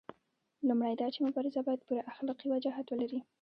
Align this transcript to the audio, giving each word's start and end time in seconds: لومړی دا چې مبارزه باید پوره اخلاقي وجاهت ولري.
لومړی 0.67 0.93
دا 0.97 1.07
چې 1.13 1.19
مبارزه 1.27 1.61
باید 1.67 1.85
پوره 1.87 2.01
اخلاقي 2.11 2.47
وجاهت 2.49 2.85
ولري. 2.89 3.19